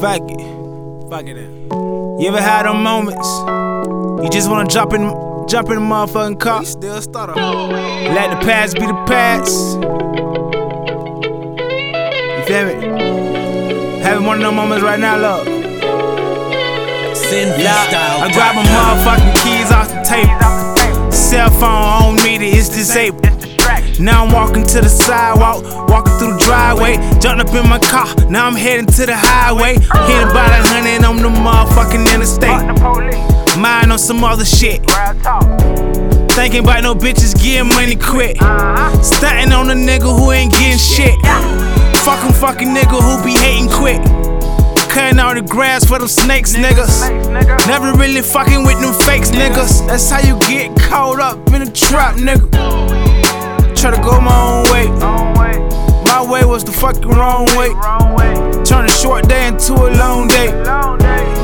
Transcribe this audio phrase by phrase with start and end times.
[0.00, 0.40] Fuck it.
[1.10, 1.68] Fuck it then.
[2.18, 3.28] You ever had them moments?
[4.24, 5.02] You just wanna jump in,
[5.46, 6.64] jump in the motherfucking car.
[6.64, 7.34] Still stutter.
[7.34, 9.54] Let the past be the past.
[12.38, 14.00] You feel me?
[14.00, 15.46] Having one of them moments right now, love.
[17.14, 18.24] Sin Yeah.
[18.24, 21.12] I grab my motherfucking keys off the table.
[21.12, 23.26] Cell phone, I don't need it, it's disabled.
[24.00, 26.96] Now I'm walking to the sidewalk, walking through the driveway.
[27.20, 29.74] Jumped up in my car, now I'm heading to the highway.
[29.74, 32.58] Hitting about a hundred on the motherfucking interstate.
[33.56, 34.80] Mine on some other shit.
[36.32, 38.36] Thinking about no bitches getting money quick.
[39.00, 41.14] Stunting on a nigga who ain't getting shit.
[42.02, 44.02] Fucking fucking nigga who be hating quick.
[44.90, 47.06] Cutting all the grass for them snakes, niggas.
[47.68, 49.86] Never really fucking with them fakes, niggas.
[49.86, 52.50] That's how you get caught up in a trap, nigga.
[53.76, 55.19] Try to go my own way.
[56.50, 57.70] Was the fucking wrong way.
[58.64, 60.50] Turn a short day into a long day.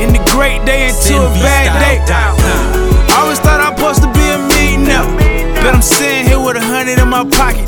[0.03, 2.03] And the great day into a bad day.
[2.11, 5.07] I Always thought I'm supposed to be a millionaire.
[5.63, 7.66] But I'm sitting here with a hundred in my pocket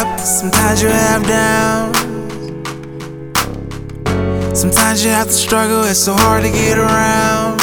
[0.00, 1.94] up, sometimes you have down.
[4.54, 7.60] Sometimes you have to struggle, it's so hard to get around.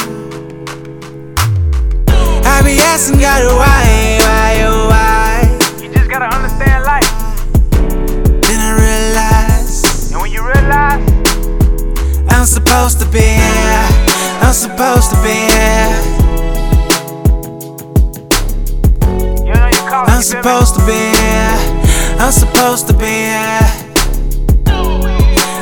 [2.45, 5.81] I be asking God why, why, oh why.
[5.81, 7.09] You just gotta understand life.
[8.45, 11.05] Then I realize And when you realize,
[12.29, 13.87] I'm supposed to be here.
[14.43, 15.89] I'm supposed to be here.
[19.47, 21.56] you know you call I'm supposed to be here.
[22.19, 23.61] I'm supposed to be here.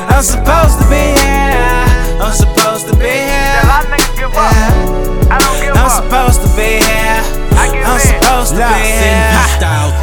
[0.07, 1.85] I'm supposed to be here.
[2.23, 3.59] I'm supposed to be here.
[3.67, 4.55] lot of niggas give up.
[5.29, 7.19] I don't give I'm supposed to be here.
[7.59, 9.35] I give I'm supposed to be here.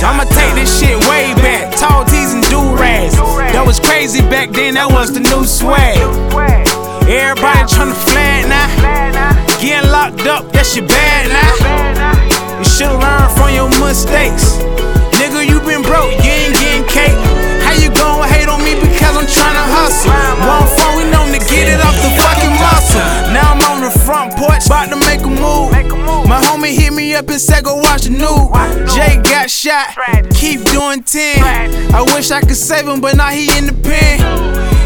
[0.04, 1.75] I'ma take this shit way back.
[1.77, 3.16] Tall tees and do rags.
[3.16, 4.75] That was crazy back then.
[4.75, 5.97] That was the new swag.
[6.31, 6.69] Swag.
[7.09, 9.32] Everybody tryna flag now.
[9.60, 11.65] Getting locked up, that shit bad now.
[11.65, 12.59] Bad now.
[12.59, 14.72] You should've learned from your mistakes.
[27.22, 28.50] Up and said, go watch the news.
[28.94, 29.94] Jay got shot,
[30.34, 31.94] keep doing 10.
[31.94, 34.19] I wish I could save him, but now he in the pen.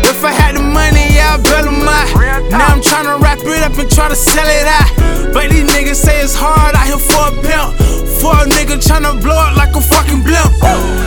[0.04, 2.50] If I had the money, yeah, I bet him out.
[2.50, 5.32] Now I'm tryna wrap it up and try to sell it out.
[5.32, 7.72] But these niggas say it's hard out here for a pimp.
[8.20, 10.53] For a nigga tryna blow it like a fucking blimp.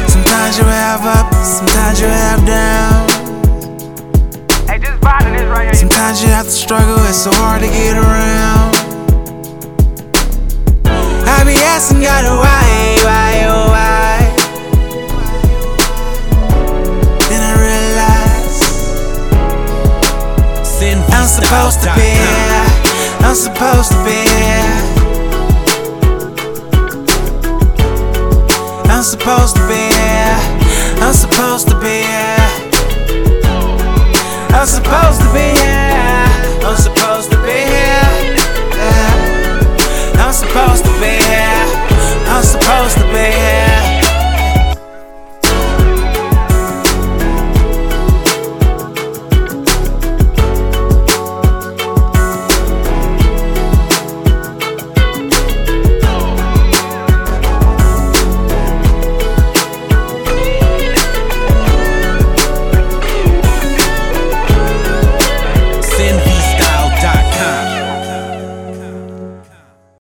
[0.10, 3.10] Sometimes you have up, sometimes you have down.
[4.66, 5.74] Hey, just vibe to this right here.
[5.74, 8.39] Sometimes you have to struggle, it's so hard to get around.
[11.80, 14.20] Be asking God why, oh why.
[17.30, 18.60] Then I realize
[21.14, 22.12] I'm supposed to be.
[23.24, 24.20] I'm supposed to be.
[28.92, 29.90] I'm supposed to be.
[31.02, 32.04] I'm supposed to be.
[34.54, 35.59] I'm supposed to be